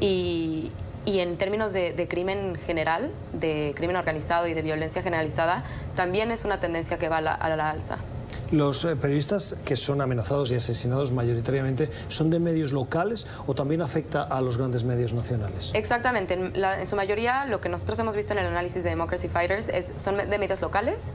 Y, 0.00 0.72
en 1.04 1.36
términos 1.36 1.72
de, 1.72 2.06
crimen 2.08 2.54
general, 2.54 3.10
de 3.32 3.72
crimen 3.76 3.96
organizado 3.96 4.46
y 4.46 4.54
de 4.54 4.62
violencia 4.62 5.02
generalizada, 5.02 5.64
también 5.94 6.30
es 6.30 6.44
una 6.44 6.58
tendencia 6.60 6.98
que 6.98 7.08
va 7.08 7.18
a 7.18 7.56
la 7.56 7.70
alza. 7.70 7.98
¿Los 8.52 8.84
eh, 8.84 8.96
periodistas 8.96 9.56
que 9.64 9.76
son 9.76 10.02
amenazados 10.02 10.50
y 10.50 10.56
asesinados 10.56 11.10
mayoritariamente 11.10 11.88
son 12.08 12.28
de 12.28 12.38
medios 12.38 12.72
locales 12.72 13.26
o 13.46 13.54
también 13.54 13.80
afecta 13.80 14.24
a 14.24 14.42
los 14.42 14.58
grandes 14.58 14.84
medios 14.84 15.14
nacionales? 15.14 15.70
Exactamente. 15.72 16.34
En, 16.34 16.86
su 16.86 16.94
mayoría, 16.94 17.46
lo 17.46 17.62
que 17.62 17.70
nosotros 17.70 17.98
hemos 17.98 18.14
visto 18.14 18.34
en 18.34 18.40
el 18.40 18.46
análisis 18.46 18.84
de 18.84 18.90
Democracy 18.90 19.30
Fighters 19.30 19.70
es, 19.70 19.94
son 19.96 20.18
de 20.18 20.38
medios 20.38 20.60
locales. 20.60 21.12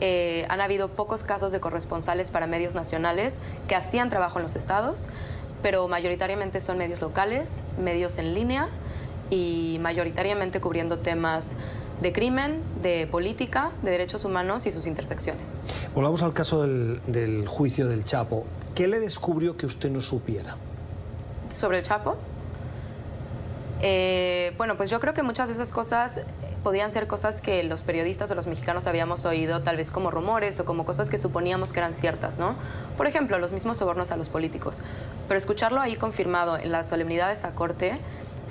Eh, 0.00 0.46
han 0.48 0.60
habido 0.60 0.88
pocos 0.90 1.24
casos 1.24 1.50
de 1.50 1.58
corresponsales 1.58 2.30
para 2.30 2.46
medios 2.46 2.76
nacionales 2.76 3.40
que 3.66 3.74
hacían 3.74 4.08
trabajo 4.08 4.38
en 4.38 4.44
los 4.44 4.54
estados, 4.54 5.08
pero 5.62 5.88
mayoritariamente 5.88 6.60
son 6.60 6.78
medios 6.78 7.00
locales, 7.00 7.64
medios 7.82 8.18
en 8.18 8.34
línea 8.34 8.68
y 9.30 9.78
mayoritariamente 9.80 10.60
cubriendo 10.60 11.00
temas 11.00 11.56
de 12.00 12.12
crimen, 12.12 12.62
de 12.82 13.06
política, 13.06 13.70
de 13.82 13.90
derechos 13.90 14.24
humanos 14.24 14.66
y 14.66 14.72
sus 14.72 14.86
intersecciones. 14.86 15.56
Volvamos 15.94 16.22
al 16.22 16.32
caso 16.32 16.62
del, 16.62 17.44
juicio 17.48 17.88
del 17.88 18.04
Chapo. 18.04 18.44
¿Qué 18.74 18.86
le 18.86 19.00
descubrió 19.00 19.56
que 19.56 19.66
usted 19.66 19.90
no 19.90 20.00
supiera? 20.00 20.56
¿Sobre 21.50 21.78
el 21.78 21.84
Chapo? 21.84 22.16
Eh, 23.80 24.52
bueno, 24.56 24.76
pues 24.76 24.90
yo 24.90 25.00
creo 25.00 25.14
que 25.14 25.22
muchas 25.22 25.48
de 25.48 25.54
esas 25.54 25.72
cosas 25.72 26.20
podían 26.62 26.90
ser 26.90 27.06
cosas 27.06 27.40
que 27.40 27.62
los 27.62 27.82
periodistas 27.82 28.30
o 28.30 28.34
los 28.34 28.46
mexicanos 28.46 28.86
habíamos 28.86 29.24
oído 29.24 29.62
tal 29.62 29.76
vez 29.76 29.90
como 29.90 30.10
rumores 30.10 30.58
o 30.60 30.64
como 30.64 30.84
cosas 30.84 31.08
que 31.08 31.18
suponíamos 31.18 31.72
que 31.72 31.78
eran 31.78 31.94
ciertas, 31.94 32.38
¿no? 32.38 32.54
Por 32.96 33.06
ejemplo, 33.06 33.38
los 33.38 33.52
mismos 33.52 33.78
sobornos 33.78 34.10
a 34.10 34.16
los 34.16 34.28
políticos. 34.28 34.80
Pero 35.28 35.38
escucharlo 35.38 35.80
ahí 35.80 35.96
confirmado 35.96 36.58
en 36.58 36.72
las 36.72 36.88
solemnidades 36.88 37.44
a 37.44 37.54
corte 37.54 37.98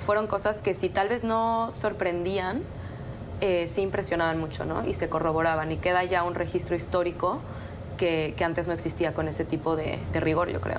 fueron 0.04 0.26
cosas 0.26 0.62
que 0.62 0.74
si 0.74 0.88
tal 0.88 1.08
vez 1.08 1.24
no 1.24 1.70
sorprendían, 1.70 2.62
eh, 3.40 3.68
sí 3.72 3.82
impresionaban 3.82 4.38
mucho, 4.38 4.64
¿no? 4.64 4.86
Y 4.86 4.94
se 4.94 5.08
corroboraban 5.08 5.70
y 5.72 5.76
queda 5.76 6.04
ya 6.04 6.24
un 6.24 6.34
registro 6.34 6.74
histórico 6.74 7.40
que, 7.98 8.34
antes 8.42 8.66
no 8.66 8.72
existía 8.72 9.12
con 9.12 9.28
ese 9.28 9.44
tipo 9.44 9.76
de, 9.76 9.98
rigor, 10.14 10.48
yo 10.50 10.60
creo. 10.60 10.78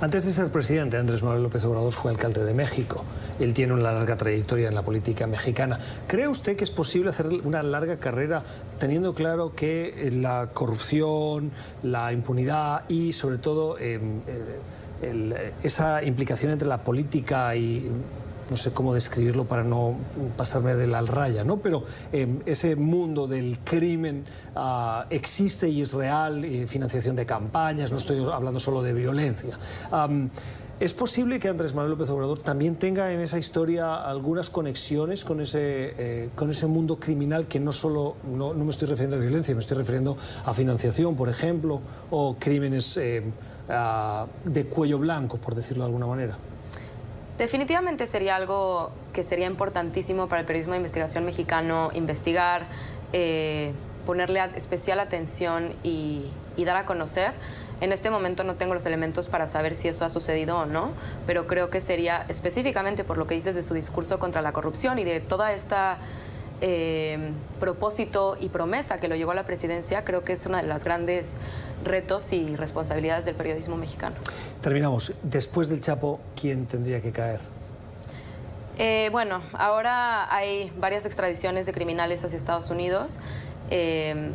Antes 0.00 0.24
de 0.24 0.32
ser 0.32 0.52
presidente, 0.52 0.96
Andrés 0.96 1.22
Manuel 1.22 1.42
López 1.42 1.64
Obrador 1.64 1.92
fue 1.92 2.12
alcalde 2.12 2.44
de 2.44 2.54
México. 2.54 3.04
Él 3.40 3.54
tiene 3.54 3.72
una 3.72 3.92
larga 3.92 4.16
trayectoria 4.16 4.68
en 4.68 4.74
la 4.74 4.82
política 4.82 5.26
mexicana. 5.26 5.78
¿Cree 6.06 6.28
usted 6.28 6.56
que 6.56 6.64
es 6.64 6.70
posible 6.70 7.10
hacer 7.10 7.26
una 7.26 7.62
larga 7.62 7.96
carrera 7.96 8.44
teniendo 8.78 9.14
claro 9.14 9.54
que 9.54 10.10
la 10.12 10.50
corrupción, 10.52 11.50
la 11.82 12.12
impunidad 12.12 12.82
y 12.88 13.12
sobre 13.12 13.38
todo 13.38 13.78
em, 13.78 14.20
esa 15.62 16.02
implicación 16.04 16.52
entre 16.52 16.68
la 16.68 16.82
política 16.84 17.54
y 17.56 17.90
no 18.50 18.56
sé 18.56 18.72
cómo 18.72 18.94
describirlo 18.94 19.44
para 19.44 19.64
no 19.64 19.96
pasarme 20.36 20.74
de 20.74 20.86
la 20.86 21.02
raya, 21.02 21.44
¿no? 21.44 21.58
Pero 21.58 21.84
em, 22.12 22.40
ese 22.46 22.76
mundo 22.76 23.26
del 23.26 23.58
crimen 23.60 24.24
ah, 24.56 25.06
existe 25.10 25.68
y 25.68 25.82
es 25.82 25.92
real, 25.92 26.44
financiación 26.66 27.16
de 27.16 27.26
campañas, 27.26 27.92
no 27.92 27.98
estoy 27.98 28.24
hablando 28.30 28.60
solo 28.60 28.82
de 28.82 28.92
violencia. 28.92 29.58
¿Es 30.80 30.94
posible 30.94 31.40
que 31.40 31.48
Andrés 31.48 31.74
Manuel 31.74 31.90
López 31.90 32.08
Obrador 32.10 32.40
también 32.40 32.76
tenga 32.76 33.12
en 33.12 33.18
esa 33.18 33.36
historia 33.36 33.96
algunas 33.96 34.48
conexiones 34.48 35.24
con 35.24 35.40
ese, 35.40 35.94
eh, 35.98 36.30
con 36.36 36.52
ese 36.52 36.68
mundo 36.68 37.00
criminal 37.00 37.48
que 37.48 37.58
no 37.58 37.72
solo, 37.72 38.14
no, 38.32 38.54
me 38.54 38.70
estoy 38.70 38.86
refiriendo 38.86 39.16
a 39.16 39.18
violencia, 39.18 39.52
me 39.56 39.60
estoy 39.60 39.76
refiriendo 39.76 40.16
a 40.44 40.54
financiación, 40.54 41.16
por 41.16 41.28
ejemplo, 41.28 41.80
o 42.12 42.36
crímenes 42.38 42.96
eh, 42.96 43.24
ah, 43.68 44.26
de 44.44 44.66
cuello 44.66 45.00
blanco, 45.00 45.38
por 45.38 45.56
decirlo 45.56 45.82
de 45.82 45.86
alguna 45.86 46.06
manera? 46.06 46.38
Definitivamente 47.38 48.08
sería 48.08 48.34
algo 48.34 48.90
que 49.12 49.22
sería 49.22 49.46
importantísimo 49.46 50.28
para 50.28 50.40
el 50.40 50.46
periodismo 50.46 50.72
de 50.72 50.78
investigación 50.78 51.24
mexicano 51.24 51.90
investigar, 51.94 52.66
eh, 53.12 53.72
ponerle 54.04 54.40
especial 54.56 54.98
atención 54.98 55.72
y, 55.84 56.32
dar 56.64 56.76
a 56.76 56.84
conocer. 56.84 57.30
En 57.80 57.92
este 57.92 58.10
momento 58.10 58.42
no 58.42 58.56
tengo 58.56 58.74
los 58.74 58.84
elementos 58.84 59.28
para 59.28 59.46
saber 59.46 59.76
si 59.76 59.86
eso 59.86 60.04
ha 60.04 60.08
sucedido 60.08 60.58
o 60.58 60.66
no, 60.66 60.90
pero 61.28 61.46
creo 61.46 61.70
que 61.70 61.80
sería 61.80 62.26
específicamente 62.28 63.04
por 63.04 63.16
lo 63.16 63.28
que 63.28 63.36
dices 63.36 63.54
de 63.54 63.62
su 63.62 63.72
discurso 63.74 64.18
contra 64.18 64.42
la 64.42 64.50
corrupción 64.50 64.98
y 64.98 65.04
de 65.04 65.20
toda 65.20 65.52
esta 65.52 65.98
eh, 66.60 67.30
propósito 67.60 68.36
y 68.40 68.48
promesa 68.48 68.98
que 68.98 69.08
lo 69.08 69.14
llevó 69.14 69.32
a 69.32 69.34
la 69.34 69.44
presidencia, 69.44 70.04
creo 70.04 70.24
que 70.24 70.32
es 70.32 70.46
una 70.46 70.62
de 70.62 70.68
las 70.68 70.84
grandes 70.84 71.36
retos 71.84 72.32
y 72.32 72.56
responsabilidades 72.56 73.24
del 73.24 73.34
periodismo 73.34 73.76
mexicano. 73.76 74.16
Terminamos. 74.60 75.12
Después 75.22 75.68
del 75.68 75.80
Chapo, 75.80 76.20
¿quién 76.40 76.66
tendría 76.66 77.00
que 77.00 77.12
caer? 77.12 77.40
Eh, 78.78 79.08
bueno, 79.10 79.42
ahora 79.52 80.32
hay 80.32 80.72
varias 80.78 81.04
extradiciones 81.04 81.66
de 81.66 81.72
criminales 81.72 82.24
hacia 82.24 82.36
Estados 82.36 82.70
Unidos. 82.70 83.18
Eh, 83.70 84.30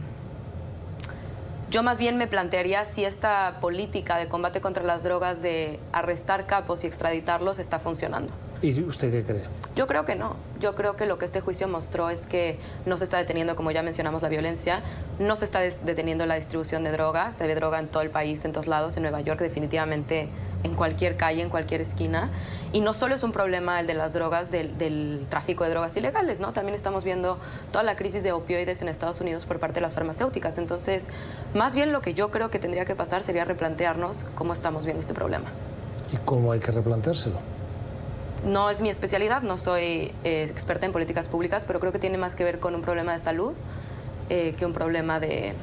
yo 1.69 1.81
más 1.81 1.97
bien 1.97 2.17
me 2.17 2.27
plantearía 2.27 2.85
si 2.85 3.03
esta 3.03 3.57
política 3.59 4.17
de 4.17 4.27
combate 4.27 4.61
contra 4.61 4.83
las 4.83 5.03
drogas 5.03 5.41
de 5.41 5.79
arrestar 5.91 6.45
capos 6.45 6.83
y 6.83 6.87
extraditarlos 6.87 7.57
está 7.57 7.79
funcionando. 7.79 8.31
¿Y 8.63 8.81
usted 8.81 9.11
qué 9.11 9.25
cree? 9.25 9.43
Yo 9.75 9.87
creo 9.87 10.05
que 10.05 10.15
no. 10.15 10.37
Yo 10.61 10.73
creo 10.73 10.95
que 10.95 11.05
lo 11.05 11.17
que 11.17 11.25
este 11.25 11.41
juicio 11.41 11.67
mostró 11.67 12.09
es 12.09 12.25
que 12.25 12.57
no 12.85 12.97
se 12.97 13.03
está 13.03 13.17
deteniendo, 13.17 13.57
como 13.57 13.71
ya 13.71 13.83
mencionamos, 13.83 14.21
la 14.21 14.29
violencia, 14.29 14.81
no 15.19 15.35
se 15.35 15.43
está 15.43 15.59
deteniendo 15.59 16.25
la 16.25 16.35
distribución 16.35 16.85
de 16.85 16.91
droga, 16.93 17.33
se 17.33 17.45
ve 17.45 17.55
droga 17.55 17.79
en 17.79 17.89
todo 17.89 18.03
el 18.03 18.09
país, 18.09 18.45
en 18.45 18.53
todos 18.53 18.67
lados, 18.67 18.95
en 18.95 19.03
Nueva 19.03 19.19
York 19.19 19.41
definitivamente, 19.41 20.29
en 20.63 20.75
cualquier 20.75 21.17
calle, 21.17 21.41
en 21.41 21.49
cualquier 21.49 21.81
esquina. 21.81 22.31
Y 22.71 22.79
no 22.79 22.93
solo 22.93 23.15
es 23.15 23.23
un 23.23 23.33
problema 23.33 23.81
el 23.81 23.85
de 23.85 23.95
las 23.95 24.13
drogas, 24.13 24.49
del, 24.49 25.27
tráfico 25.27 25.65
de 25.65 25.69
drogas 25.69 25.97
ilegales, 25.97 26.39
¿no? 26.39 26.53
También 26.53 26.73
estamos 26.73 27.03
viendo 27.03 27.39
toda 27.73 27.83
la 27.83 27.97
crisis 27.97 28.23
de 28.23 28.31
opioides 28.31 28.81
en 28.81 28.87
Estados 28.87 29.19
Unidos 29.19 29.45
por 29.45 29.59
parte 29.59 29.75
de 29.75 29.81
las 29.81 29.93
farmacéuticas. 29.93 30.57
Entonces, 30.57 31.09
más 31.53 31.75
bien 31.75 31.91
lo 31.91 31.99
que 31.99 32.13
yo 32.13 32.31
creo 32.31 32.49
que 32.49 32.59
tendría 32.59 32.85
que 32.85 32.95
pasar 32.95 33.23
sería 33.23 33.43
replantearnos 33.43 34.23
cómo 34.35 34.53
estamos 34.53 34.85
viendo 34.85 35.01
este 35.01 35.13
problema. 35.13 35.51
¿Y 36.13 36.17
cómo 36.23 36.53
hay 36.53 36.61
que 36.61 36.71
replanteárselo? 36.71 37.52
No 38.45 38.69
es 38.69 38.81
mi 38.81 38.89
especialidad, 38.89 39.41
no 39.41 39.57
soy 39.57 40.11
eh, 40.23 40.47
experta 40.49 40.85
en 40.85 40.91
políticas 40.91 41.29
públicas, 41.29 41.65
pero 41.65 41.79
creo 41.79 41.91
que 41.91 41.99
tiene 41.99 42.17
más 42.17 42.35
que 42.35 42.43
ver 42.43 42.59
con 42.59 42.75
un 42.75 42.81
problema 42.81 43.13
de 43.13 43.19
salud 43.19 43.53
eh, 44.29 44.53
que 44.57 44.65
un 44.65 44.73
problema 44.73 45.19
de, 45.19 45.53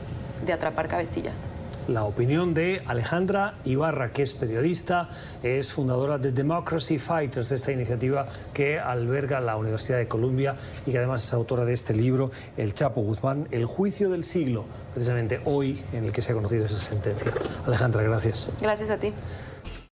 de 0.46 0.52
atrapar 0.52 0.88
cabecillas 0.88 1.46
la 1.90 2.04
opinión 2.04 2.54
de 2.54 2.82
Alejandra 2.86 3.54
Ibarra, 3.64 4.12
que 4.12 4.22
es 4.22 4.32
periodista, 4.32 5.08
es 5.42 5.72
fundadora 5.72 6.18
de 6.18 6.30
Democracy 6.30 6.98
Fighters, 6.98 7.50
esta 7.50 7.72
iniciativa 7.72 8.28
que 8.54 8.78
alberga 8.78 9.40
la 9.40 9.56
Universidad 9.56 9.98
de 9.98 10.06
Columbia 10.06 10.54
y 10.86 10.92
que 10.92 10.98
además 10.98 11.24
es 11.24 11.32
autora 11.32 11.64
de 11.64 11.72
este 11.72 11.92
libro, 11.92 12.30
El 12.56 12.74
Chapo 12.74 13.00
Guzmán, 13.00 13.48
El 13.50 13.66
juicio 13.66 14.08
del 14.08 14.22
siglo, 14.22 14.66
precisamente 14.94 15.40
hoy 15.44 15.82
en 15.92 16.04
el 16.04 16.12
que 16.12 16.22
se 16.22 16.30
ha 16.30 16.34
conocido 16.34 16.66
esa 16.66 16.78
sentencia. 16.78 17.32
Alejandra, 17.66 18.02
gracias. 18.02 18.50
Gracias 18.60 18.90
a 18.90 18.98
ti. 18.98 19.12